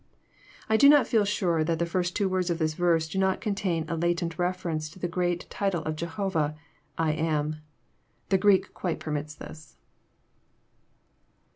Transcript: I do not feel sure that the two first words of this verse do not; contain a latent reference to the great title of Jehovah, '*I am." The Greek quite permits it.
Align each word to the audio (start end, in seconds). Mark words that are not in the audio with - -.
I 0.67 0.77
do 0.77 0.89
not 0.89 1.05
feel 1.05 1.25
sure 1.25 1.63
that 1.63 1.77
the 1.77 1.85
two 1.85 1.91
first 1.91 2.19
words 2.19 2.49
of 2.49 2.57
this 2.57 2.73
verse 2.73 3.07
do 3.07 3.19
not; 3.19 3.39
contain 3.39 3.85
a 3.87 3.95
latent 3.95 4.39
reference 4.39 4.89
to 4.89 4.97
the 4.97 5.07
great 5.07 5.47
title 5.51 5.83
of 5.83 5.95
Jehovah, 5.95 6.55
'*I 6.97 7.11
am." 7.11 7.57
The 8.29 8.39
Greek 8.39 8.73
quite 8.73 8.99
permits 8.99 9.37
it. 9.39 9.75